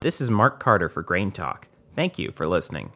This 0.00 0.20
is 0.20 0.30
Mark 0.30 0.60
Carter 0.60 0.88
for 0.88 1.02
Grain 1.02 1.32
Talk. 1.32 1.66
Thank 1.96 2.20
you 2.20 2.30
for 2.30 2.46
listening. 2.46 2.92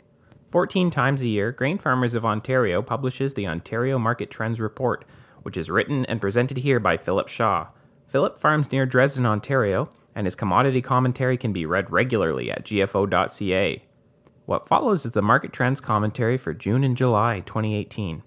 14 0.52 0.88
times 0.88 1.20
a 1.20 1.26
year, 1.26 1.50
Grain 1.50 1.76
Farmers 1.76 2.14
of 2.14 2.24
Ontario 2.24 2.80
publishes 2.80 3.34
the 3.34 3.48
Ontario 3.48 3.98
Market 3.98 4.30
Trends 4.30 4.60
Report, 4.60 5.04
which 5.42 5.56
is 5.56 5.68
written 5.68 6.06
and 6.06 6.20
presented 6.20 6.58
here 6.58 6.78
by 6.78 6.96
Philip 6.96 7.26
Shaw. 7.26 7.66
Philip 8.06 8.40
farms 8.40 8.70
near 8.70 8.86
Dresden, 8.86 9.26
Ontario, 9.26 9.90
and 10.14 10.28
his 10.28 10.36
commodity 10.36 10.80
commentary 10.80 11.36
can 11.36 11.52
be 11.52 11.66
read 11.66 11.90
regularly 11.90 12.52
at 12.52 12.64
gfo.ca. 12.64 13.82
What 14.46 14.68
follows 14.68 15.04
is 15.04 15.10
the 15.10 15.22
market 15.22 15.52
trends 15.52 15.80
commentary 15.80 16.38
for 16.38 16.54
June 16.54 16.84
and 16.84 16.96
July 16.96 17.40
2018. 17.40 18.22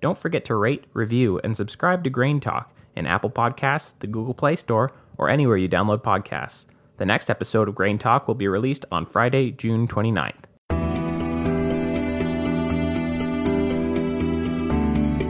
Don't 0.00 0.16
forget 0.16 0.44
to 0.44 0.54
rate, 0.54 0.84
review, 0.92 1.40
and 1.42 1.56
subscribe 1.56 2.04
to 2.04 2.10
Grain 2.10 2.38
Talk 2.38 2.72
in 2.94 3.08
Apple 3.08 3.30
Podcasts, 3.30 3.94
the 3.98 4.06
Google 4.06 4.34
Play 4.34 4.54
Store, 4.54 4.92
or 5.16 5.28
anywhere 5.28 5.56
you 5.56 5.68
download 5.68 6.04
podcasts. 6.04 6.66
The 6.98 7.06
next 7.06 7.30
episode 7.30 7.68
of 7.68 7.76
Grain 7.76 7.96
Talk 7.98 8.26
will 8.26 8.34
be 8.34 8.48
released 8.48 8.84
on 8.90 9.06
Friday, 9.06 9.52
June 9.52 9.86
29th. 9.86 10.48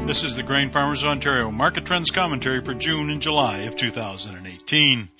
This 0.06 0.24
is 0.24 0.34
the 0.34 0.42
Grain 0.42 0.70
Farmers 0.70 1.02
of 1.02 1.10
Ontario 1.10 1.50
Market 1.50 1.84
Trends 1.84 2.10
Commentary 2.10 2.64
for 2.64 2.72
June 2.72 3.10
and 3.10 3.20
July 3.20 3.58
of 3.64 3.76
2018. 3.76 5.10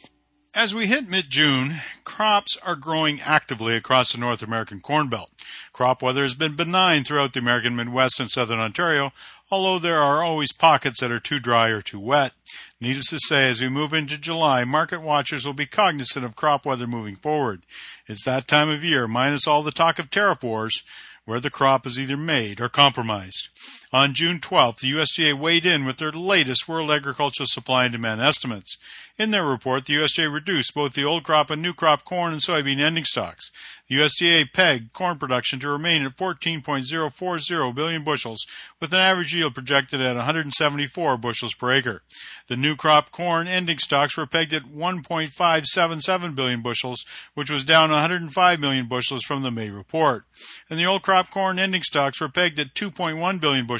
As 0.54 0.74
we 0.74 0.86
hit 0.86 1.06
mid 1.06 1.28
June, 1.28 1.82
crops 2.04 2.56
are 2.62 2.74
growing 2.74 3.20
actively 3.20 3.76
across 3.76 4.12
the 4.12 4.18
North 4.18 4.42
American 4.42 4.80
Corn 4.80 5.08
Belt. 5.08 5.30
Crop 5.74 6.00
weather 6.00 6.22
has 6.22 6.34
been 6.34 6.56
benign 6.56 7.04
throughout 7.04 7.34
the 7.34 7.40
American 7.40 7.76
Midwest 7.76 8.18
and 8.18 8.30
Southern 8.30 8.58
Ontario, 8.58 9.12
although 9.50 9.78
there 9.78 10.00
are 10.00 10.22
always 10.22 10.52
pockets 10.52 11.00
that 11.00 11.12
are 11.12 11.20
too 11.20 11.38
dry 11.38 11.68
or 11.68 11.82
too 11.82 12.00
wet. 12.00 12.32
Needless 12.80 13.10
to 13.10 13.18
say, 13.18 13.48
as 13.48 13.60
we 13.60 13.68
move 13.68 13.92
into 13.92 14.16
July, 14.16 14.64
market 14.64 15.02
watchers 15.02 15.44
will 15.44 15.52
be 15.52 15.66
cognizant 15.66 16.24
of 16.24 16.34
crop 16.34 16.64
weather 16.64 16.86
moving 16.86 17.16
forward. 17.16 17.66
It's 18.06 18.24
that 18.24 18.48
time 18.48 18.70
of 18.70 18.82
year, 18.82 19.06
minus 19.06 19.46
all 19.46 19.62
the 19.62 19.70
talk 19.70 19.98
of 19.98 20.10
tariff 20.10 20.42
wars, 20.42 20.82
where 21.26 21.40
the 21.40 21.50
crop 21.50 21.86
is 21.86 22.00
either 22.00 22.16
made 22.16 22.58
or 22.58 22.70
compromised. 22.70 23.50
On 23.90 24.12
June 24.12 24.38
12th, 24.38 24.80
the 24.80 24.92
USDA 24.92 25.38
weighed 25.38 25.64
in 25.64 25.86
with 25.86 25.96
their 25.96 26.12
latest 26.12 26.68
World 26.68 26.90
Agricultural 26.90 27.46
Supply 27.46 27.84
and 27.84 27.92
Demand 27.92 28.20
estimates. 28.20 28.76
In 29.16 29.30
their 29.30 29.46
report, 29.46 29.86
the 29.86 29.94
USDA 29.94 30.32
reduced 30.32 30.74
both 30.74 30.92
the 30.92 31.04
old 31.04 31.24
crop 31.24 31.48
and 31.48 31.62
new 31.62 31.72
crop 31.72 32.04
corn 32.04 32.32
and 32.32 32.42
soybean 32.42 32.80
ending 32.80 33.06
stocks. 33.06 33.50
The 33.88 33.96
USDA 33.96 34.52
pegged 34.52 34.92
corn 34.92 35.16
production 35.16 35.58
to 35.60 35.70
remain 35.70 36.04
at 36.04 36.16
14.040 36.16 37.74
billion 37.74 38.04
bushels, 38.04 38.46
with 38.78 38.92
an 38.92 39.00
average 39.00 39.34
yield 39.34 39.54
projected 39.54 40.02
at 40.02 40.16
174 40.16 41.16
bushels 41.16 41.54
per 41.54 41.72
acre. 41.72 42.02
The 42.48 42.56
new 42.56 42.76
crop 42.76 43.10
corn 43.10 43.48
ending 43.48 43.78
stocks 43.78 44.18
were 44.18 44.26
pegged 44.26 44.52
at 44.52 44.64
1.577 44.64 46.34
billion 46.34 46.60
bushels, 46.60 47.06
which 47.32 47.50
was 47.50 47.64
down 47.64 47.90
105 47.90 48.60
million 48.60 48.86
bushels 48.86 49.22
from 49.22 49.42
the 49.42 49.50
May 49.50 49.70
report. 49.70 50.24
And 50.68 50.78
the 50.78 50.84
old 50.84 51.02
crop 51.02 51.30
corn 51.30 51.58
ending 51.58 51.82
stocks 51.82 52.20
were 52.20 52.28
pegged 52.28 52.60
at 52.60 52.74
2.1 52.74 53.40
billion 53.40 53.66
bushels, 53.66 53.77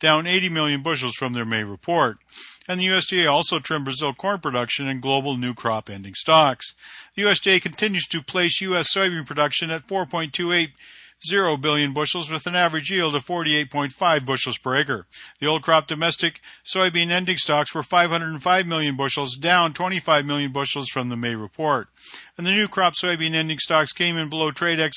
down 0.00 0.26
80 0.26 0.48
million 0.48 0.82
bushels 0.82 1.14
from 1.14 1.32
their 1.32 1.44
May 1.44 1.64
report 1.64 2.18
and 2.68 2.78
the 2.78 2.86
USDA 2.86 3.30
also 3.30 3.58
trimmed 3.58 3.86
Brazil 3.86 4.12
corn 4.12 4.40
production 4.40 4.86
and 4.86 5.00
global 5.00 5.36
new 5.36 5.54
crop 5.54 5.88
ending 5.88 6.14
stocks. 6.14 6.74
The 7.16 7.22
USDA 7.22 7.62
continues 7.62 8.06
to 8.08 8.22
place 8.22 8.60
U.S. 8.60 8.94
soybean 8.94 9.26
production 9.26 9.70
at 9.70 9.88
4.28 9.88 10.72
0 11.26 11.56
billion 11.56 11.92
bushels 11.92 12.30
with 12.30 12.46
an 12.46 12.54
average 12.54 12.92
yield 12.92 13.16
of 13.16 13.26
48.5 13.26 14.24
bushels 14.24 14.56
per 14.56 14.76
acre. 14.76 15.06
The 15.40 15.46
old 15.46 15.62
crop 15.62 15.88
domestic 15.88 16.40
soybean 16.64 17.10
ending 17.10 17.38
stocks 17.38 17.74
were 17.74 17.82
505 17.82 18.66
million 18.66 18.96
bushels, 18.96 19.34
down 19.34 19.72
25 19.72 20.24
million 20.24 20.52
bushels 20.52 20.88
from 20.88 21.08
the 21.08 21.16
May 21.16 21.34
report. 21.34 21.88
And 22.36 22.46
the 22.46 22.52
new 22.52 22.68
crop 22.68 22.94
soybean 22.94 23.34
ending 23.34 23.58
stocks 23.58 23.92
came 23.92 24.16
in 24.16 24.28
below 24.28 24.52
TradeX 24.52 24.92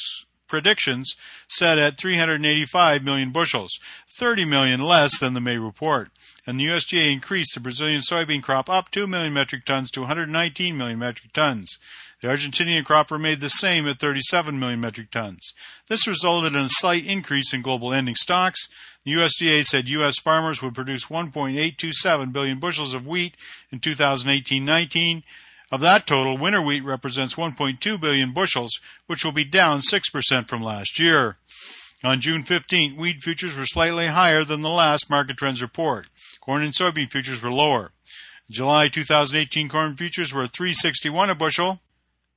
predictions 0.51 1.15
set 1.47 1.79
at 1.79 1.97
385 1.97 3.03
million 3.03 3.31
bushels, 3.31 3.79
30 4.09 4.45
million 4.45 4.81
less 4.81 5.17
than 5.17 5.33
the 5.33 5.41
May 5.41 5.57
report. 5.57 6.09
And 6.45 6.59
the 6.59 6.65
USDA 6.65 7.11
increased 7.11 7.53
the 7.55 7.61
Brazilian 7.61 8.01
soybean 8.01 8.43
crop 8.43 8.69
up 8.69 8.91
2 8.91 9.07
million 9.07 9.33
metric 9.33 9.63
tons 9.63 9.89
to 9.91 10.01
119 10.01 10.77
million 10.77 10.99
metric 10.99 11.31
tons. 11.31 11.79
The 12.21 12.27
Argentinian 12.27 12.83
crop 12.83 13.09
remained 13.09 13.41
the 13.41 13.49
same 13.49 13.87
at 13.87 13.99
37 13.99 14.59
million 14.59 14.81
metric 14.81 15.09
tons. 15.09 15.53
This 15.87 16.05
resulted 16.05 16.53
in 16.53 16.65
a 16.65 16.69
slight 16.69 17.05
increase 17.05 17.53
in 17.53 17.61
global 17.61 17.93
ending 17.93 18.15
stocks. 18.15 18.67
The 19.05 19.13
USDA 19.13 19.63
said 19.65 19.89
U.S. 19.89 20.19
farmers 20.19 20.61
would 20.61 20.75
produce 20.75 21.05
1.827 21.05 22.31
billion 22.33 22.59
bushels 22.59 22.93
of 22.93 23.07
wheat 23.07 23.35
in 23.71 23.79
2018-19, 23.79 25.23
of 25.71 25.81
that 25.81 26.05
total, 26.05 26.37
winter 26.37 26.61
wheat 26.61 26.83
represents 26.83 27.35
1.2 27.35 27.99
billion 27.99 28.33
bushels, 28.33 28.79
which 29.07 29.23
will 29.23 29.31
be 29.31 29.45
down 29.45 29.79
6% 29.79 30.47
from 30.47 30.61
last 30.61 30.99
year. 30.99 31.37
On 32.03 32.19
June 32.19 32.43
15, 32.43 32.97
wheat 32.97 33.21
futures 33.21 33.55
were 33.55 33.65
slightly 33.65 34.07
higher 34.07 34.43
than 34.43 34.61
the 34.61 34.69
last 34.69 35.09
market 35.09 35.37
trends 35.37 35.61
report. 35.61 36.07
Corn 36.41 36.63
and 36.63 36.73
soybean 36.73 37.11
futures 37.11 37.41
were 37.41 37.51
lower. 37.51 37.91
July 38.49 38.89
2018 38.89 39.69
corn 39.69 39.95
futures 39.95 40.33
were 40.33 40.47
361 40.47 41.29
a 41.29 41.35
bushel. 41.35 41.79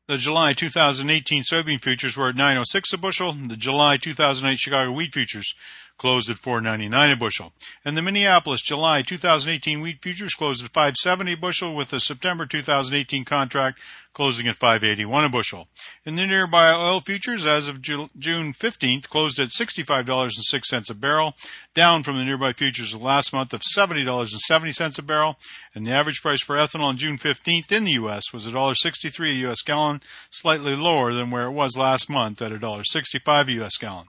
The 0.07 0.19
July 0.19 0.53
2018 0.53 1.45
soybean 1.45 1.81
futures 1.81 2.17
were 2.17 2.29
at 2.29 2.37
906 2.37 2.93
a 2.93 2.99
bushel. 2.99 3.33
The 3.33 3.57
July 3.57 3.97
2008 3.97 4.59
Chicago 4.59 4.93
wheat 4.93 5.15
futures 5.15 5.55
closed 5.99 6.29
at 6.31 6.37
4.99 6.37 7.13
a 7.13 7.17
bushel. 7.17 7.53
And 7.85 7.97
the 7.97 8.03
Minneapolis 8.03 8.63
July 8.63 9.03
2018 9.03 9.81
wheat 9.81 10.03
futures 10.03 10.35
closed 10.35 10.65
at 10.65 10.73
5.70 10.73 11.33
a 11.33 11.37
bushel, 11.37 11.75
with 11.75 11.91
the 11.91 12.01
September 12.01 12.47
2018 12.47 13.25
contract 13.25 13.79
closing 14.15 14.47
at 14.47 14.57
5.81 14.57 15.27
a 15.27 15.29
bushel. 15.29 15.69
And 16.07 16.17
the 16.17 16.27
nearby 16.27 16.73
oil 16.73 17.01
futures, 17.01 17.47
as 17.47 17.69
of 17.69 17.83
June 17.83 18.09
15th, 18.19 19.09
closed 19.09 19.39
at 19.39 19.49
$65.06 19.49 20.91
a 20.91 20.95
barrel, 20.95 21.35
down 21.75 22.03
from 22.03 22.17
the 22.17 22.25
nearby 22.25 22.53
futures 22.53 22.95
of 22.95 23.03
last 23.03 23.33
month 23.33 23.53
of 23.53 23.61
$70.70 23.77 24.99
a 24.99 25.03
barrel. 25.03 25.37
And 25.75 25.85
the 25.85 25.91
average 25.91 26.23
price 26.23 26.43
for 26.43 26.57
ethanol 26.57 26.85
on 26.85 26.97
June 26.97 27.19
15th 27.19 27.73
in 27.73 27.85
the 27.85 27.93
U.S. 27.93 28.33
was 28.33 28.47
$1.63 28.47 29.31
a 29.31 29.35
U.S. 29.41 29.63
gallon, 29.63 30.01
slightly 30.31 30.77
lower 30.77 31.13
than 31.13 31.31
where 31.31 31.47
it 31.47 31.53
was 31.53 31.77
last 31.77 32.09
month 32.09 32.41
at 32.41 32.53
$1.65 32.53 33.49
a 33.49 33.53
U.S. 33.53 33.77
gallon 33.77 34.07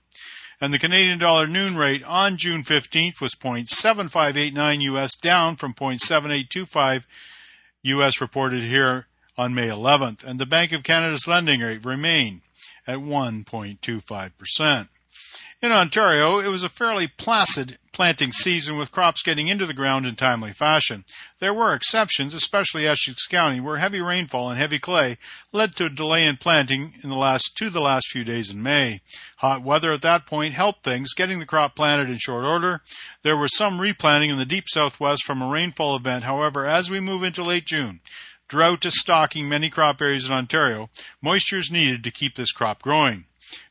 and 0.61 0.73
the 0.73 0.79
Canadian 0.79 1.19
dollar 1.19 1.47
noon 1.47 1.77
rate 1.77 2.03
on 2.03 2.37
June 2.37 2.63
15th 2.63 3.21
was 3.21 3.35
0.7589 3.35 4.81
US, 4.81 5.15
down 5.15 5.55
from 5.55 5.73
0.7825 5.73 7.03
US 7.83 8.21
reported 8.21 8.63
here 8.63 9.07
on 9.37 9.53
May 9.53 9.67
11th, 9.67 10.23
and 10.23 10.39
the 10.39 10.45
Bank 10.45 10.71
of 10.71 10.83
Canada's 10.83 11.27
lending 11.27 11.61
rate 11.61 11.85
remained 11.85 12.41
at 12.87 12.99
1.25%. 12.99 14.87
In 15.61 15.71
Ontario, 15.71 16.39
it 16.39 16.47
was 16.49 16.63
a 16.63 16.69
fairly 16.69 17.07
placid 17.07 17.77
planting 17.95 18.33
season 18.33 18.77
with 18.77 18.91
crops 18.91 19.23
getting 19.23 19.47
into 19.47 19.65
the 19.65 19.73
ground 19.73 20.05
in 20.05 20.17
timely 20.17 20.51
fashion. 20.51 21.05
There 21.39 21.53
were 21.53 21.73
exceptions, 21.73 22.33
especially 22.33 22.85
Essex 22.85 23.25
County, 23.25 23.61
where 23.61 23.77
heavy 23.77 24.01
rainfall 24.01 24.49
and 24.49 24.59
heavy 24.59 24.79
clay 24.79 25.15
led 25.53 25.77
to 25.77 25.85
a 25.85 25.89
delay 25.89 26.27
in 26.27 26.35
planting 26.35 26.95
in 27.01 27.09
the 27.09 27.15
last 27.15 27.55
to 27.55 27.69
the 27.69 27.79
last 27.79 28.09
few 28.09 28.25
days 28.25 28.49
in 28.49 28.61
May. 28.61 28.99
Hot 29.37 29.63
weather 29.63 29.93
at 29.93 30.01
that 30.01 30.25
point 30.25 30.53
helped 30.53 30.83
things, 30.83 31.13
getting 31.13 31.39
the 31.39 31.45
crop 31.45 31.73
planted 31.73 32.09
in 32.09 32.17
short 32.17 32.43
order. 32.43 32.81
There 33.23 33.37
was 33.37 33.55
some 33.55 33.79
replanting 33.79 34.29
in 34.29 34.37
the 34.37 34.45
deep 34.45 34.65
southwest 34.67 35.23
from 35.23 35.41
a 35.41 35.47
rainfall 35.47 35.95
event. 35.95 36.25
However, 36.25 36.65
as 36.65 36.91
we 36.91 36.99
move 36.99 37.23
into 37.23 37.43
late 37.43 37.65
June, 37.65 38.01
drought 38.49 38.85
is 38.85 38.99
stalking 38.99 39.47
many 39.47 39.69
crop 39.69 40.01
areas 40.01 40.27
in 40.27 40.33
Ontario. 40.33 40.89
Moisture 41.21 41.59
is 41.59 41.71
needed 41.71 42.03
to 42.03 42.11
keep 42.11 42.35
this 42.35 42.51
crop 42.51 42.81
growing. 42.81 43.23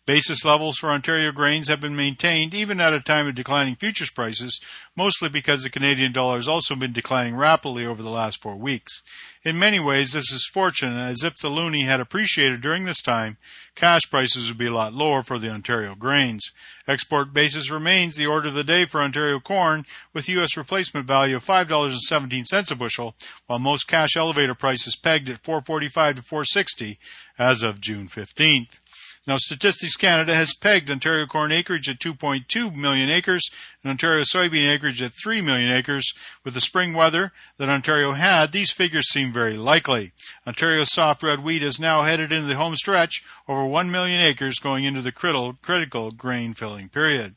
Basis 0.07 0.45
levels 0.45 0.77
for 0.77 0.91
Ontario 0.91 1.33
grains 1.33 1.69
have 1.69 1.81
been 1.81 1.97
maintained 1.97 2.53
even 2.53 2.79
at 2.79 2.93
a 2.93 3.01
time 3.01 3.27
of 3.27 3.35
declining 3.35 3.75
futures 3.75 4.11
prices, 4.11 4.61
mostly 4.95 5.31
because 5.31 5.63
the 5.63 5.71
Canadian 5.71 6.13
dollar 6.13 6.37
has 6.37 6.47
also 6.47 6.77
been 6.77 6.93
declining 6.93 7.37
rapidly 7.37 7.87
over 7.87 8.03
the 8.03 8.11
last 8.11 8.43
four 8.43 8.55
weeks. 8.57 9.03
In 9.45 9.59
many 9.59 9.81
ways, 9.81 10.13
this 10.13 10.31
is 10.31 10.49
fortunate, 10.53 11.03
as 11.03 11.25
if 11.25 11.35
the 11.37 11.49
loonie 11.49 11.87
had 11.87 12.01
appreciated 12.01 12.61
during 12.61 12.85
this 12.85 13.01
time, 13.01 13.39
cash 13.75 14.03
prices 14.11 14.49
would 14.49 14.59
be 14.59 14.67
a 14.67 14.75
lot 14.75 14.93
lower 14.93 15.23
for 15.23 15.39
the 15.39 15.51
Ontario 15.51 15.95
grains. 15.95 16.53
Export 16.87 17.33
basis 17.33 17.71
remains 17.71 18.17
the 18.17 18.27
order 18.27 18.49
of 18.49 18.55
the 18.55 18.65
day 18.65 18.85
for 18.85 19.01
Ontario 19.01 19.41
corn, 19.41 19.87
with 20.13 20.29
U.S. 20.29 20.57
replacement 20.57 21.07
value 21.07 21.37
of 21.37 21.45
$5.17 21.45 22.71
a 22.71 22.75
bushel, 22.75 23.15
while 23.47 23.59
most 23.59 23.89
cash 23.89 24.17
elevator 24.17 24.55
prices 24.55 24.97
pegged 24.97 25.31
at 25.31 25.43
445 25.43 26.17
to 26.17 26.23
460 26.23 26.99
as 27.39 27.63
of 27.63 27.81
June 27.81 28.09
15th. 28.09 28.79
Now, 29.27 29.39
Statistics 29.39 29.97
Canada 29.97 30.35
has 30.35 30.53
pegged 30.53 30.91
Ontario 30.91 31.25
corn 31.25 31.51
acreage 31.51 31.89
at 31.89 31.99
2.2 31.99 32.77
million 32.77 33.09
acres 33.09 33.49
and 33.83 33.89
Ontario 33.89 34.23
soybean 34.23 34.71
acreage 34.71 35.01
at 35.01 35.15
3 35.15 35.41
million 35.41 35.71
acres. 35.71 36.13
With 36.45 36.53
the 36.53 36.61
spring 36.61 36.93
weather 36.93 37.33
that 37.57 37.71
Ontario 37.71 38.13
had, 38.13 38.53
these 38.53 38.71
figures 38.71 39.09
seem 39.09 39.33
very 39.33 39.57
likely. 39.57 40.11
Ontario's 40.47 40.93
soft 40.93 41.23
red 41.23 41.43
wheat 41.43 41.63
is 41.63 41.81
now 41.81 42.03
headed 42.03 42.33
into 42.33 42.49
the 42.49 42.57
home 42.57 42.77
stretch, 42.77 43.23
over 43.49 43.65
1 43.65 43.91
million 43.91 44.21
acres 44.21 44.59
going 44.59 44.85
into 44.85 45.01
the 45.01 45.13
critical, 45.13 45.55
critical 45.63 46.11
grain 46.11 46.53
filling 46.53 46.91
period. 46.91 47.35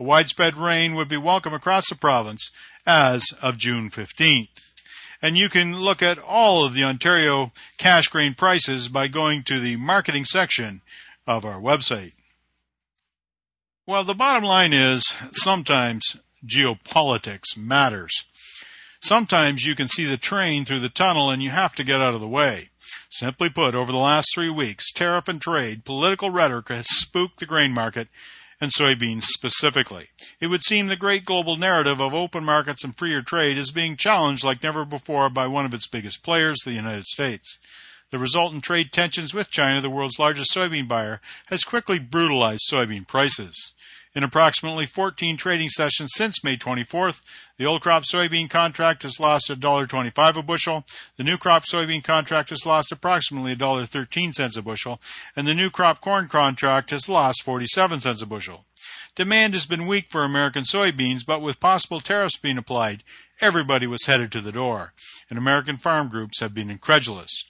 A 0.00 0.04
widespread 0.04 0.54
rain 0.54 0.94
would 0.94 1.08
be 1.08 1.18
welcome 1.18 1.52
across 1.52 1.90
the 1.90 1.96
province 1.96 2.50
as 2.86 3.26
of 3.42 3.58
June 3.58 3.90
15th. 3.90 4.48
And 5.20 5.36
you 5.36 5.50
can 5.50 5.76
look 5.76 6.02
at 6.02 6.18
all 6.18 6.64
of 6.64 6.72
the 6.72 6.84
Ontario 6.84 7.52
cash 7.76 8.08
grain 8.08 8.32
prices 8.32 8.88
by 8.88 9.08
going 9.08 9.42
to 9.44 9.60
the 9.60 9.76
marketing 9.76 10.24
section 10.24 10.80
of 11.26 11.44
our 11.44 11.60
website. 11.60 12.12
Well, 13.86 14.04
the 14.04 14.14
bottom 14.14 14.44
line 14.44 14.72
is 14.72 15.04
sometimes 15.32 16.16
geopolitics 16.44 17.56
matters. 17.56 18.24
Sometimes 19.00 19.64
you 19.64 19.74
can 19.74 19.88
see 19.88 20.04
the 20.04 20.16
train 20.16 20.64
through 20.64 20.80
the 20.80 20.88
tunnel 20.88 21.30
and 21.30 21.42
you 21.42 21.50
have 21.50 21.74
to 21.74 21.84
get 21.84 22.00
out 22.00 22.14
of 22.14 22.20
the 22.20 22.28
way. 22.28 22.66
Simply 23.10 23.48
put, 23.48 23.74
over 23.74 23.92
the 23.92 23.98
last 23.98 24.28
three 24.34 24.50
weeks, 24.50 24.90
tariff 24.92 25.28
and 25.28 25.40
trade, 25.40 25.84
political 25.84 26.30
rhetoric 26.30 26.68
has 26.68 26.86
spooked 26.88 27.38
the 27.38 27.46
grain 27.46 27.72
market 27.72 28.08
and 28.60 28.70
soybeans 28.70 29.24
specifically. 29.24 30.08
It 30.40 30.48
would 30.48 30.62
seem 30.62 30.86
the 30.86 30.96
great 30.96 31.24
global 31.24 31.56
narrative 31.56 32.00
of 32.00 32.14
open 32.14 32.44
markets 32.44 32.84
and 32.84 32.96
freer 32.96 33.22
trade 33.22 33.58
is 33.58 33.70
being 33.70 33.96
challenged 33.96 34.44
like 34.44 34.62
never 34.62 34.84
before 34.84 35.28
by 35.28 35.46
one 35.46 35.64
of 35.64 35.74
its 35.74 35.86
biggest 35.86 36.22
players, 36.22 36.58
the 36.64 36.72
United 36.72 37.04
States. 37.04 37.58
The 38.10 38.18
resultant 38.18 38.62
trade 38.62 38.92
tensions 38.92 39.34
with 39.34 39.50
China, 39.50 39.80
the 39.80 39.90
world's 39.90 40.18
largest 40.18 40.54
soybean 40.54 40.86
buyer, 40.86 41.20
has 41.46 41.64
quickly 41.64 41.98
brutalized 41.98 42.62
soybean 42.70 43.06
prices. 43.06 43.74
In 44.16 44.22
approximately 44.22 44.86
14 44.86 45.36
trading 45.36 45.68
sessions 45.68 46.12
since 46.14 46.42
May 46.42 46.56
24th, 46.56 47.20
the 47.58 47.66
old 47.66 47.82
crop 47.82 48.04
soybean 48.04 48.48
contract 48.48 49.02
has 49.02 49.20
lost 49.20 49.50
$1.25 49.50 50.36
a 50.36 50.42
bushel, 50.42 50.86
the 51.16 51.22
new 51.22 51.36
crop 51.36 51.64
soybean 51.64 52.02
contract 52.02 52.48
has 52.48 52.64
lost 52.64 52.90
approximately 52.90 53.54
$1.13 53.54 54.56
a 54.56 54.62
bushel, 54.62 55.02
and 55.36 55.46
the 55.46 55.52
new 55.52 55.68
crop 55.68 56.00
corn 56.00 56.28
contract 56.28 56.90
has 56.90 57.10
lost 57.10 57.42
47 57.42 58.00
cents 58.00 58.22
a 58.22 58.26
bushel. 58.26 58.64
Demand 59.16 59.52
has 59.52 59.66
been 59.66 59.86
weak 59.86 60.10
for 60.10 60.24
American 60.24 60.62
soybeans, 60.62 61.26
but 61.26 61.42
with 61.42 61.60
possible 61.60 62.00
tariffs 62.00 62.38
being 62.38 62.56
applied, 62.56 63.04
everybody 63.40 63.86
was 63.86 64.06
headed 64.06 64.32
to 64.32 64.40
the 64.40 64.52
door, 64.52 64.94
and 65.28 65.38
American 65.38 65.76
farm 65.76 66.08
groups 66.08 66.40
have 66.40 66.54
been 66.54 66.70
incredulous. 66.70 67.44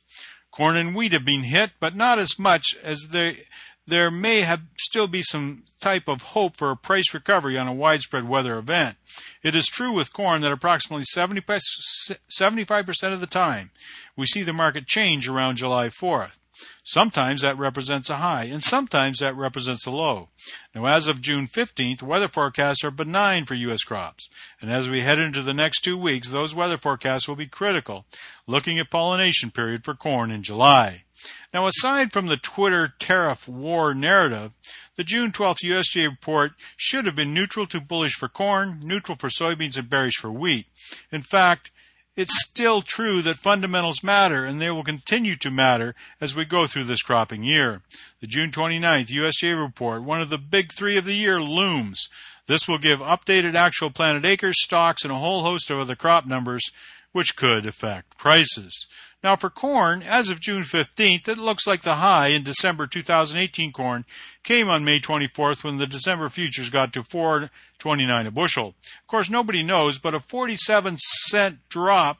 Corn 0.56 0.76
and 0.76 0.94
wheat 0.94 1.12
have 1.12 1.24
been 1.26 1.42
hit, 1.42 1.72
but 1.80 1.94
not 1.94 2.18
as 2.18 2.38
much 2.38 2.74
as 2.82 3.08
they 3.10 3.44
there 3.86 4.10
may 4.10 4.40
have 4.40 4.62
still 4.78 5.06
be 5.06 5.22
some 5.22 5.64
type 5.80 6.08
of 6.08 6.22
hope 6.22 6.56
for 6.56 6.70
a 6.70 6.76
price 6.76 7.14
recovery 7.14 7.56
on 7.56 7.68
a 7.68 7.74
widespread 7.74 8.28
weather 8.28 8.58
event. 8.58 8.96
It 9.42 9.54
is 9.54 9.66
true 9.66 9.92
with 9.92 10.12
corn 10.12 10.42
that 10.42 10.52
approximately 10.52 11.04
75% 11.04 13.12
of 13.12 13.20
the 13.20 13.26
time 13.26 13.70
we 14.16 14.26
see 14.26 14.42
the 14.42 14.52
market 14.52 14.86
change 14.86 15.28
around 15.28 15.56
July 15.56 15.88
4th. 15.88 16.38
Sometimes 16.82 17.42
that 17.42 17.58
represents 17.58 18.08
a 18.08 18.16
high, 18.16 18.44
and 18.44 18.62
sometimes 18.62 19.18
that 19.18 19.36
represents 19.36 19.86
a 19.86 19.90
low. 19.90 20.30
Now, 20.74 20.86
as 20.86 21.06
of 21.06 21.20
June 21.20 21.48
15th, 21.48 22.02
weather 22.02 22.28
forecasts 22.28 22.82
are 22.82 22.90
benign 22.90 23.44
for 23.44 23.54
U.S. 23.54 23.82
crops, 23.82 24.30
and 24.62 24.70
as 24.70 24.88
we 24.88 25.02
head 25.02 25.18
into 25.18 25.42
the 25.42 25.52
next 25.52 25.80
two 25.80 25.98
weeks, 25.98 26.30
those 26.30 26.54
weather 26.54 26.78
forecasts 26.78 27.28
will 27.28 27.36
be 27.36 27.46
critical, 27.46 28.06
looking 28.46 28.78
at 28.78 28.90
pollination 28.90 29.50
period 29.50 29.84
for 29.84 29.94
corn 29.94 30.30
in 30.30 30.42
July. 30.42 31.04
Now, 31.52 31.66
aside 31.66 32.12
from 32.12 32.26
the 32.26 32.36
Twitter 32.36 32.94
tariff 32.98 33.48
war 33.48 33.94
narrative, 33.94 34.52
the 34.96 35.04
June 35.04 35.32
12th 35.32 35.64
USDA 35.64 36.08
report 36.08 36.52
should 36.76 37.06
have 37.06 37.16
been 37.16 37.34
neutral 37.34 37.66
to 37.66 37.80
bullish 37.80 38.14
for 38.14 38.28
corn, 38.28 38.80
neutral 38.82 39.16
for 39.16 39.28
soybeans, 39.28 39.76
and 39.76 39.90
bearish 39.90 40.16
for 40.16 40.30
wheat. 40.30 40.66
In 41.12 41.22
fact, 41.22 41.70
it's 42.16 42.42
still 42.48 42.80
true 42.80 43.20
that 43.22 43.36
fundamentals 43.36 44.02
matter 44.02 44.46
and 44.46 44.58
they 44.60 44.70
will 44.70 44.82
continue 44.82 45.36
to 45.36 45.50
matter 45.50 45.94
as 46.18 46.34
we 46.34 46.46
go 46.46 46.66
through 46.66 46.84
this 46.84 47.02
cropping 47.02 47.42
year. 47.42 47.82
The 48.20 48.26
June 48.26 48.50
29th 48.50 49.08
USDA 49.08 49.62
report, 49.62 50.02
one 50.02 50.22
of 50.22 50.30
the 50.30 50.38
big 50.38 50.72
three 50.72 50.96
of 50.96 51.04
the 51.04 51.12
year, 51.12 51.42
looms. 51.42 52.08
This 52.46 52.66
will 52.66 52.78
give 52.78 53.00
updated 53.00 53.54
actual 53.54 53.90
planted 53.90 54.24
acres, 54.24 54.62
stocks, 54.62 55.04
and 55.04 55.12
a 55.12 55.16
whole 55.16 55.42
host 55.42 55.70
of 55.70 55.78
other 55.78 55.94
crop 55.94 56.26
numbers 56.26 56.70
which 57.12 57.36
could 57.36 57.66
affect 57.66 58.16
prices. 58.16 58.88
Now 59.22 59.34
for 59.34 59.50
corn, 59.50 60.02
as 60.02 60.30
of 60.30 60.40
June 60.40 60.62
15th, 60.62 61.26
it 61.26 61.38
looks 61.38 61.66
like 61.66 61.82
the 61.82 61.96
high 61.96 62.28
in 62.28 62.42
December 62.42 62.86
2018 62.86 63.72
corn 63.72 64.04
came 64.42 64.68
on 64.68 64.84
May 64.84 65.00
24th 65.00 65.64
when 65.64 65.78
the 65.78 65.86
December 65.86 66.28
futures 66.28 66.70
got 66.70 66.92
to 66.92 67.02
4.29 67.02 68.26
a 68.26 68.30
bushel. 68.30 68.68
Of 68.68 69.06
course, 69.06 69.30
nobody 69.30 69.62
knows, 69.62 69.98
but 69.98 70.14
a 70.14 70.20
47 70.20 70.98
cent 70.98 71.58
drop 71.68 72.18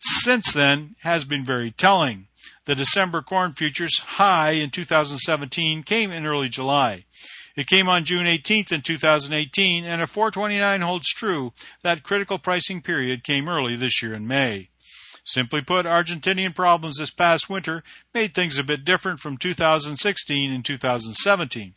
since 0.00 0.52
then 0.52 0.94
has 1.00 1.24
been 1.24 1.44
very 1.44 1.72
telling. 1.72 2.26
The 2.64 2.74
December 2.74 3.22
corn 3.22 3.52
futures 3.52 3.98
high 3.98 4.52
in 4.52 4.70
2017 4.70 5.82
came 5.82 6.10
in 6.10 6.26
early 6.26 6.48
July. 6.48 7.04
It 7.56 7.66
came 7.66 7.88
on 7.88 8.04
June 8.04 8.26
18th 8.26 8.70
in 8.70 8.82
2018, 8.82 9.84
and 9.84 10.02
a 10.02 10.06
429 10.06 10.80
holds 10.82 11.08
true. 11.08 11.52
That 11.82 12.02
critical 12.02 12.38
pricing 12.38 12.82
period 12.82 13.24
came 13.24 13.48
early 13.48 13.76
this 13.76 14.02
year 14.02 14.14
in 14.14 14.26
May. 14.26 14.68
Simply 15.26 15.60
put, 15.60 15.86
Argentinian 15.86 16.54
problems 16.54 16.98
this 16.98 17.10
past 17.10 17.50
winter 17.50 17.82
made 18.14 18.32
things 18.32 18.58
a 18.58 18.64
bit 18.64 18.84
different 18.84 19.18
from 19.18 19.36
2016 19.36 20.52
and 20.52 20.64
2017. 20.64 21.74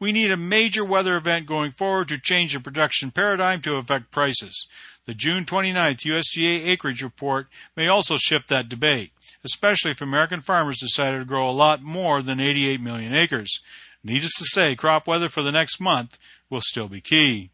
We 0.00 0.12
need 0.12 0.30
a 0.30 0.36
major 0.38 0.82
weather 0.82 1.18
event 1.18 1.44
going 1.44 1.72
forward 1.72 2.08
to 2.08 2.18
change 2.18 2.54
the 2.54 2.60
production 2.60 3.10
paradigm 3.10 3.60
to 3.62 3.76
affect 3.76 4.10
prices. 4.10 4.66
The 5.04 5.12
June 5.12 5.44
29th 5.44 6.06
USDA 6.06 6.66
acreage 6.68 7.02
report 7.02 7.48
may 7.76 7.86
also 7.86 8.16
shift 8.16 8.48
that 8.48 8.70
debate, 8.70 9.12
especially 9.44 9.90
if 9.90 10.00
American 10.00 10.40
farmers 10.40 10.80
decided 10.80 11.18
to 11.18 11.26
grow 11.26 11.50
a 11.50 11.52
lot 11.52 11.82
more 11.82 12.22
than 12.22 12.40
88 12.40 12.80
million 12.80 13.12
acres. 13.12 13.60
Needless 14.02 14.38
to 14.38 14.44
say, 14.46 14.74
crop 14.74 15.06
weather 15.06 15.28
for 15.28 15.42
the 15.42 15.52
next 15.52 15.80
month 15.80 16.16
will 16.48 16.62
still 16.62 16.88
be 16.88 17.02
key. 17.02 17.50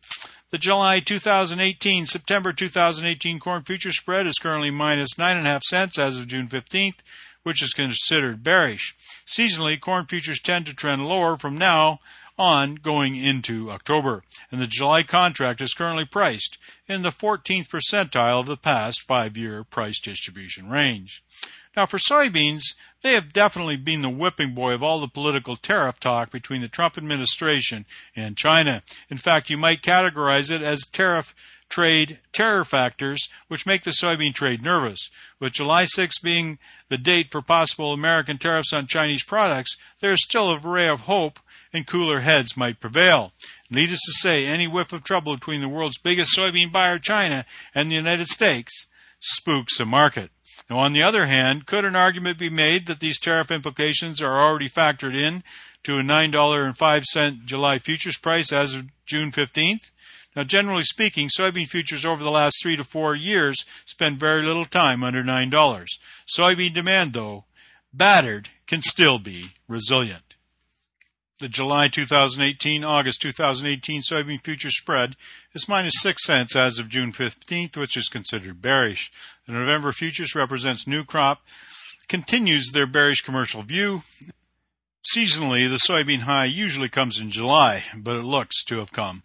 The 0.53 0.59
July 0.59 1.01
2018 1.01 2.05
September 2.05 2.53
2018 2.53 3.41
corn 3.41 3.63
futures 3.63 3.97
spread 3.97 4.27
is 4.27 4.37
currently 4.37 4.71
minus 4.71 5.15
9.5 5.15 5.63
cents 5.63 5.99
as 5.99 6.19
of 6.19 6.27
June 6.27 6.47
15th, 6.47 6.99
which 7.43 7.63
is 7.63 7.73
considered 7.73 8.45
bearish. 8.45 8.95
Seasonally, 9.27 9.81
corn 9.81 10.05
futures 10.05 10.41
tend 10.41 10.67
to 10.67 10.75
trend 10.75 11.09
lower 11.09 11.39
from 11.39 11.57
now 11.57 12.01
on 12.39 12.77
going 12.77 13.17
into 13.17 13.71
October, 13.71 14.23
and 14.51 14.61
the 14.61 14.67
July 14.67 15.03
contract 15.03 15.61
is 15.61 15.75
currently 15.75 16.05
priced 16.05 16.59
in 16.89 17.03
the 17.03 17.11
14th 17.11 17.69
percentile 17.69 18.41
of 18.41 18.47
the 18.47 18.57
past 18.57 19.03
five 19.03 19.37
year 19.37 19.65
price 19.65 20.01
distribution 20.01 20.69
range. 20.69 21.23
Now, 21.77 21.87
for 21.87 21.99
soybeans, 21.99 22.75
they 23.03 23.15
have 23.15 23.33
definitely 23.33 23.77
been 23.77 24.03
the 24.03 24.11
whipping 24.11 24.55
boy 24.55 24.75
of 24.75 24.83
all 24.83 25.01
the 25.01 25.09
political 25.09 25.57
tariff 25.57 25.99
talk 25.99 26.31
between 26.31 26.61
the 26.61 26.69
Trump 26.69 26.99
administration 26.99 27.87
and 28.15 28.37
China. 28.37 28.83
In 29.09 29.17
fact, 29.17 29.49
you 29.49 29.57
might 29.57 29.83
categorize 29.83 30.51
it 30.51 30.63
as 30.63 30.81
tariff 30.81 31.35
trade 31.73 32.21
terror 32.33 32.67
factors 32.67 33.31
which 33.49 33.65
make 33.65 33.83
the 33.83 33.91
soybean 33.91 34.35
trade 34.35 34.61
nervous. 34.61 35.09
With 35.41 35.55
July 35.55 35.87
6 35.87 36.19
being 36.19 36.59
the 36.91 36.99
date 36.99 37.31
for 37.31 37.41
possible 37.41 37.95
American 37.95 38.37
tariffs 38.37 38.75
on 38.75 38.87
Chinese 38.87 39.23
products, 39.23 39.79
there 40.01 40.13
is 40.13 40.23
still 40.23 40.51
a 40.51 40.59
ray 40.59 40.87
of 40.87 41.01
hope 41.01 41.41
and 41.73 41.87
cooler 41.87 42.21
heads 42.21 42.57
might 42.57 42.81
prevail. 42.81 43.33
Needless 43.71 44.01
to 44.05 44.13
say, 44.13 44.47
any 44.47 44.67
whiff 44.67 44.93
of 44.93 45.05
trouble 45.05 45.35
between 45.35 45.61
the 45.61 45.69
world's 45.69 45.99
biggest 45.99 46.37
soybean 46.37 46.71
buyer, 46.71 46.99
China, 46.99 47.47
and 47.75 47.91
the 47.91 47.95
United 47.97 48.29
States 48.29 48.87
spooks 49.21 49.79
the 49.79 49.87
market. 49.87 50.31
Now, 50.69 50.79
on 50.79 50.93
the 50.93 51.03
other 51.03 51.27
hand, 51.27 51.67
could 51.67 51.85
an 51.85 51.97
argument 51.97 52.39
be 52.39 52.51
made 52.51 52.87
that 52.87 53.01
these 53.01 53.19
tariff 53.19 53.51
implications 53.51 54.21
are 54.21 54.41
already 54.41 54.69
factored 54.69 55.15
in 55.15 55.43
to 55.85 55.99
a 55.99 56.03
$9.05 56.03 57.45
July 57.45 57.79
futures 57.79 58.17
price 58.17 58.53
as 58.53 58.75
of 58.75 58.89
June 59.07 59.33
15th? 59.33 59.91
Now, 60.35 60.45
generally 60.45 60.85
speaking, 60.85 61.29
soybean 61.29 61.67
futures 61.67 62.07
over 62.07 62.23
the 62.23 62.31
last 62.31 62.57
three 62.63 62.77
to 62.77 62.85
four 62.85 63.15
years 63.15 63.65
spend 63.85 64.19
very 64.19 64.43
little 64.43 64.65
time 64.65 65.05
under 65.05 65.23
$9. 65.23 65.87
Soybean 66.27 66.73
demand, 66.73 67.13
though, 67.13 67.45
battered, 67.93 68.49
can 68.67 68.81
still 68.81 69.19
be 69.19 69.53
resilient. 69.69 70.32
The 71.43 71.49
July 71.49 71.89
2018 71.89 72.85
August 72.85 73.21
2018 73.23 74.03
soybean 74.03 74.41
futures 74.41 74.79
spread 74.79 75.17
is 75.53 75.69
minus 75.69 75.95
6 75.99 76.25
cents 76.25 76.55
as 76.55 76.79
of 76.79 76.89
June 76.89 77.11
15th, 77.11 77.77
which 77.77 77.97
is 77.97 78.09
considered 78.09 78.63
bearish. 78.63 79.11
The 79.49 79.55
November 79.55 79.91
futures 79.91 80.37
represents 80.37 80.87
new 80.87 81.03
crop, 81.03 81.45
continues 82.07 82.71
their 82.71 82.87
bearish 82.87 83.23
commercial 83.23 83.65
view. 83.65 84.05
Seasonally, 85.13 85.69
the 85.69 85.81
soybean 85.85 86.21
high 86.21 86.45
usually 86.45 86.89
comes 86.89 87.19
in 87.19 87.33
July, 87.33 87.83
but 87.93 88.15
it 88.15 88.23
looks 88.23 88.63
to 88.67 88.79
have 88.79 88.93
come 88.93 89.25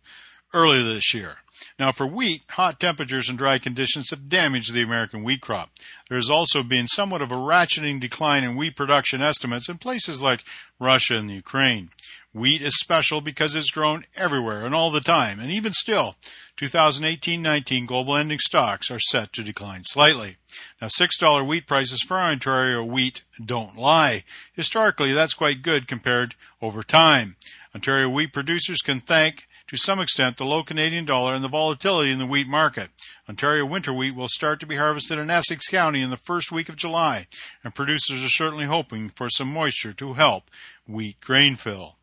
early 0.53 0.83
this 0.83 1.13
year. 1.13 1.37
Now, 1.79 1.91
for 1.91 2.07
wheat, 2.07 2.43
hot 2.49 2.79
temperatures 2.79 3.29
and 3.29 3.37
dry 3.37 3.57
conditions 3.57 4.09
have 4.11 4.29
damaged 4.29 4.73
the 4.73 4.81
American 4.81 5.23
wheat 5.23 5.41
crop. 5.41 5.69
There 6.07 6.17
has 6.17 6.29
also 6.29 6.63
been 6.63 6.87
somewhat 6.87 7.21
of 7.21 7.31
a 7.31 7.35
ratcheting 7.35 7.99
decline 7.99 8.43
in 8.43 8.55
wheat 8.55 8.75
production 8.75 9.21
estimates 9.21 9.69
in 9.69 9.77
places 9.77 10.21
like 10.21 10.43
Russia 10.79 11.15
and 11.15 11.29
the 11.29 11.35
Ukraine. 11.35 11.89
Wheat 12.33 12.61
is 12.61 12.79
special 12.79 13.21
because 13.21 13.55
it's 13.55 13.71
grown 13.71 14.05
everywhere 14.15 14.65
and 14.65 14.75
all 14.75 14.91
the 14.91 15.01
time, 15.01 15.39
and 15.39 15.49
even 15.51 15.73
still, 15.73 16.15
2018-19 16.57 17.87
global 17.87 18.15
ending 18.15 18.39
stocks 18.39 18.91
are 18.91 18.99
set 18.99 19.33
to 19.33 19.43
decline 19.43 19.83
slightly. 19.83 20.37
Now, 20.79 20.87
$6 20.87 21.47
wheat 21.47 21.65
prices 21.65 22.03
for 22.03 22.19
Ontario 22.19 22.83
wheat 22.83 23.23
don't 23.43 23.77
lie. 23.77 24.23
Historically, 24.53 25.13
that's 25.13 25.33
quite 25.33 25.63
good 25.63 25.87
compared 25.87 26.35
over 26.61 26.83
time. 26.83 27.37
Ontario 27.73 28.09
wheat 28.09 28.33
producers 28.33 28.81
can 28.81 28.99
thank 28.99 29.47
to 29.67 29.77
some 29.77 29.99
extent 29.99 30.37
the 30.37 30.45
low 30.45 30.63
Canadian 30.63 31.05
dollar 31.05 31.33
and 31.33 31.43
the 31.43 31.49
volatility 31.49 32.11
in 32.11 32.19
the 32.19 32.25
wheat 32.25 32.47
market. 32.47 32.89
Ontario 33.27 33.65
winter 33.65 33.93
wheat 33.93 34.15
will 34.15 34.29
start 34.29 34.59
to 34.61 34.65
be 34.65 34.77
harvested 34.77 35.17
in 35.17 35.29
Essex 35.29 35.67
County 35.67 36.01
in 36.01 36.09
the 36.09 36.17
first 36.17 36.51
week 36.51 36.69
of 36.69 36.77
July, 36.77 37.27
and 37.63 37.75
producers 37.75 38.23
are 38.23 38.29
certainly 38.29 38.65
hoping 38.65 39.09
for 39.09 39.29
some 39.29 39.51
moisture 39.51 39.93
to 39.93 40.13
help 40.13 40.49
wheat 40.87 41.19
grain 41.19 41.55
fill. 41.55 41.96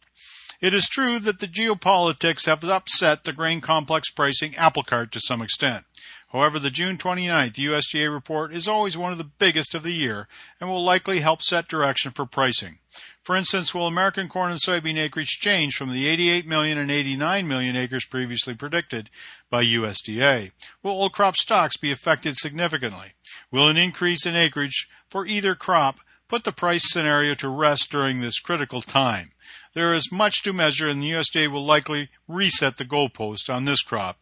It 0.64 0.72
is 0.72 0.88
true 0.88 1.18
that 1.18 1.40
the 1.40 1.46
geopolitics 1.46 2.46
have 2.46 2.64
upset 2.64 3.24
the 3.24 3.34
grain 3.34 3.60
complex 3.60 4.10
pricing 4.10 4.56
apple 4.56 4.82
cart 4.82 5.12
to 5.12 5.20
some 5.20 5.42
extent. 5.42 5.84
However, 6.32 6.58
the 6.58 6.70
June 6.70 6.96
29th 6.96 7.56
USDA 7.56 8.10
report 8.10 8.54
is 8.54 8.66
always 8.66 8.96
one 8.96 9.12
of 9.12 9.18
the 9.18 9.24
biggest 9.24 9.74
of 9.74 9.82
the 9.82 9.92
year 9.92 10.26
and 10.58 10.70
will 10.70 10.82
likely 10.82 11.20
help 11.20 11.42
set 11.42 11.68
direction 11.68 12.12
for 12.12 12.24
pricing. 12.24 12.78
For 13.20 13.36
instance, 13.36 13.74
will 13.74 13.86
American 13.86 14.26
corn 14.26 14.52
and 14.52 14.58
soybean 14.58 14.96
acreage 14.96 15.38
change 15.38 15.74
from 15.74 15.92
the 15.92 16.06
88 16.06 16.46
million 16.46 16.78
and 16.78 16.90
89 16.90 17.46
million 17.46 17.76
acres 17.76 18.06
previously 18.06 18.54
predicted 18.54 19.10
by 19.50 19.66
USDA? 19.66 20.52
Will 20.82 20.92
old 20.92 21.12
crop 21.12 21.36
stocks 21.36 21.76
be 21.76 21.92
affected 21.92 22.38
significantly? 22.38 23.12
Will 23.50 23.68
an 23.68 23.76
increase 23.76 24.24
in 24.24 24.34
acreage 24.34 24.88
for 25.10 25.26
either 25.26 25.54
crop 25.54 25.98
put 26.34 26.42
the 26.42 26.50
price 26.50 26.90
scenario 26.90 27.32
to 27.32 27.48
rest 27.48 27.92
during 27.92 28.20
this 28.20 28.40
critical 28.40 28.82
time? 28.82 29.30
There 29.72 29.94
is 29.94 30.10
much 30.10 30.42
to 30.42 30.52
measure 30.52 30.88
and 30.88 31.00
the 31.00 31.12
USDA 31.12 31.48
will 31.48 31.64
likely 31.64 32.08
reset 32.26 32.76
the 32.76 32.84
goalpost 32.84 33.48
on 33.48 33.66
this 33.66 33.82
crop 33.82 34.18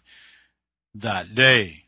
that 0.95 1.35
day. 1.35 1.82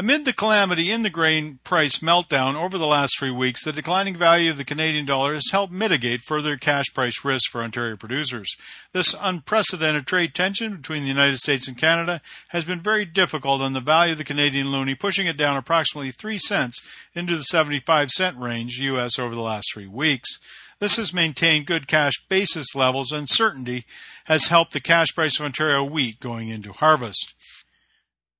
Amid 0.00 0.24
the 0.24 0.32
calamity 0.32 0.90
in 0.90 1.02
the 1.02 1.10
grain 1.10 1.58
price 1.62 1.98
meltdown 1.98 2.54
over 2.54 2.78
the 2.78 2.86
last 2.86 3.18
three 3.18 3.30
weeks, 3.30 3.62
the 3.62 3.70
declining 3.70 4.16
value 4.16 4.50
of 4.50 4.56
the 4.56 4.64
Canadian 4.64 5.04
dollar 5.04 5.34
has 5.34 5.50
helped 5.52 5.74
mitigate 5.74 6.22
further 6.22 6.56
cash 6.56 6.86
price 6.94 7.22
risk 7.22 7.50
for 7.50 7.62
Ontario 7.62 7.98
producers. 7.98 8.56
This 8.92 9.14
unprecedented 9.20 10.06
trade 10.06 10.34
tension 10.34 10.76
between 10.76 11.02
the 11.02 11.10
United 11.10 11.36
States 11.36 11.68
and 11.68 11.76
Canada 11.76 12.22
has 12.48 12.64
been 12.64 12.80
very 12.80 13.04
difficult 13.04 13.60
on 13.60 13.74
the 13.74 13.80
value 13.80 14.12
of 14.12 14.18
the 14.18 14.24
Canadian 14.24 14.68
loonie, 14.68 14.98
pushing 14.98 15.26
it 15.26 15.36
down 15.36 15.58
approximately 15.58 16.12
3 16.12 16.38
cents 16.38 16.80
into 17.14 17.36
the 17.36 17.44
75 17.44 18.08
cent 18.08 18.38
range 18.38 18.78
US 18.78 19.18
over 19.18 19.34
the 19.34 19.42
last 19.42 19.70
three 19.74 19.86
weeks. 19.86 20.38
This 20.78 20.96
has 20.96 21.12
maintained 21.12 21.66
good 21.66 21.86
cash 21.86 22.14
basis 22.30 22.74
levels 22.74 23.12
and 23.12 23.28
certainty 23.28 23.84
has 24.24 24.48
helped 24.48 24.72
the 24.72 24.80
cash 24.80 25.08
price 25.14 25.38
of 25.38 25.44
Ontario 25.44 25.84
wheat 25.84 26.20
going 26.20 26.48
into 26.48 26.72
harvest. 26.72 27.34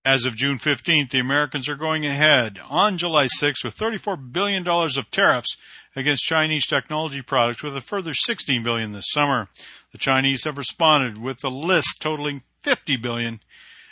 As 0.04 0.24
of 0.24 0.34
June 0.34 0.58
15th, 0.58 1.10
the 1.10 1.18
Americans 1.18 1.68
are 1.68 1.76
going 1.76 2.06
ahead 2.06 2.58
on 2.70 2.96
July 2.96 3.26
6th 3.26 3.62
with 3.62 3.76
$34 3.76 4.32
billion 4.32 4.66
of 4.66 5.10
tariffs 5.10 5.58
against 5.94 6.24
Chinese 6.24 6.66
technology 6.66 7.20
products 7.20 7.62
with 7.62 7.76
a 7.76 7.82
further 7.82 8.14
16 8.14 8.62
billion 8.62 8.92
this 8.92 9.10
summer. 9.10 9.48
The 9.92 9.98
Chinese 9.98 10.44
have 10.44 10.56
responded 10.56 11.18
with 11.18 11.44
a 11.44 11.50
list 11.50 12.00
totaling 12.00 12.44
50 12.60 12.96
billion, 12.96 13.40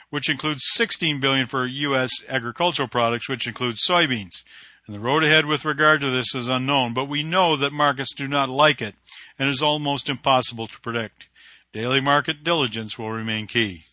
which 0.08 0.30
includes 0.30 0.62
16 0.72 1.20
billion 1.20 1.46
for 1.46 1.66
U.S. 1.66 2.10
agricultural 2.26 2.88
products, 2.88 3.28
which 3.28 3.46
includes 3.46 3.84
soybeans. 3.86 4.44
And 4.86 4.96
the 4.96 5.00
road 5.00 5.24
ahead 5.24 5.44
with 5.44 5.66
regard 5.66 6.00
to 6.00 6.08
this 6.08 6.34
is 6.34 6.48
unknown, 6.48 6.94
but 6.94 7.04
we 7.04 7.22
know 7.22 7.54
that 7.56 7.74
markets 7.74 8.14
do 8.14 8.26
not 8.26 8.48
like 8.48 8.80
it 8.80 8.94
and 9.38 9.50
is 9.50 9.60
almost 9.60 10.08
impossible 10.08 10.68
to 10.68 10.80
predict. 10.80 11.28
Daily 11.74 12.00
market 12.00 12.42
diligence 12.42 12.98
will 12.98 13.10
remain 13.10 13.46
key. 13.46 13.84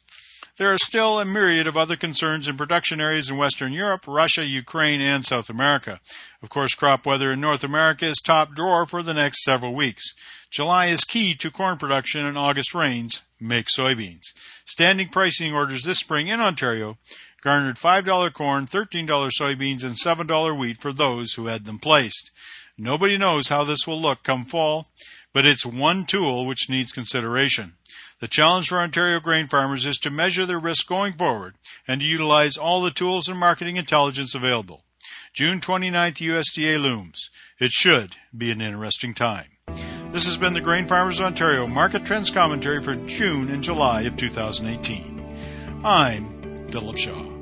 There 0.57 0.71
are 0.71 0.77
still 0.77 1.19
a 1.19 1.25
myriad 1.25 1.67
of 1.67 1.75
other 1.75 1.97
concerns 1.97 2.47
in 2.47 2.55
production 2.55 3.01
areas 3.01 3.29
in 3.29 3.35
Western 3.35 3.73
Europe, 3.73 4.05
Russia, 4.07 4.45
Ukraine, 4.45 5.01
and 5.01 5.25
South 5.25 5.49
America. 5.49 5.99
Of 6.41 6.47
course, 6.47 6.73
crop 6.73 7.05
weather 7.05 7.33
in 7.33 7.41
North 7.41 7.65
America 7.65 8.05
is 8.05 8.21
top 8.23 8.55
drawer 8.55 8.85
for 8.85 9.03
the 9.03 9.13
next 9.13 9.43
several 9.43 9.75
weeks. 9.75 10.13
July 10.49 10.85
is 10.85 11.03
key 11.03 11.35
to 11.35 11.51
corn 11.51 11.77
production 11.77 12.25
and 12.25 12.37
August 12.37 12.73
rains 12.73 13.23
make 13.37 13.67
soybeans. 13.67 14.27
Standing 14.63 15.09
pricing 15.09 15.53
orders 15.53 15.83
this 15.83 15.99
spring 15.99 16.29
in 16.29 16.39
Ontario 16.39 16.97
garnered 17.41 17.75
$5 17.75 18.31
corn, 18.31 18.65
$13 18.65 19.07
soybeans, 19.07 19.83
and 19.83 19.97
$7 19.97 20.57
wheat 20.57 20.77
for 20.77 20.93
those 20.93 21.33
who 21.33 21.47
had 21.47 21.65
them 21.65 21.79
placed. 21.79 22.31
Nobody 22.77 23.17
knows 23.17 23.49
how 23.49 23.65
this 23.65 23.85
will 23.85 24.01
look 24.01 24.23
come 24.23 24.43
fall, 24.43 24.87
but 25.33 25.45
it's 25.45 25.65
one 25.65 26.05
tool 26.05 26.45
which 26.45 26.69
needs 26.69 26.93
consideration. 26.93 27.73
The 28.21 28.27
challenge 28.29 28.69
for 28.69 28.79
Ontario 28.79 29.19
grain 29.19 29.47
farmers 29.47 29.85
is 29.85 29.97
to 29.99 30.09
measure 30.09 30.45
their 30.45 30.59
risk 30.59 30.87
going 30.87 31.13
forward 31.13 31.55
and 31.87 31.99
to 31.99 32.07
utilize 32.07 32.55
all 32.55 32.81
the 32.81 32.91
tools 32.91 33.27
and 33.27 33.37
marketing 33.37 33.75
intelligence 33.75 34.33
available. 34.33 34.83
June 35.33 35.59
29th 35.59 36.17
USDA 36.17 36.81
looms. 36.81 37.29
It 37.59 37.71
should 37.71 38.15
be 38.35 38.51
an 38.51 38.61
interesting 38.61 39.13
time. 39.13 39.47
This 40.13 40.25
has 40.27 40.37
been 40.37 40.53
the 40.53 40.61
Grain 40.61 40.85
Farmers 40.85 41.19
Ontario 41.19 41.67
Market 41.67 42.05
Trends 42.05 42.29
Commentary 42.29 42.81
for 42.81 42.95
June 42.95 43.49
and 43.49 43.61
July 43.61 44.03
of 44.03 44.15
2018. 44.15 45.81
I'm 45.83 46.69
Philip 46.71 46.97
Shaw. 46.97 47.34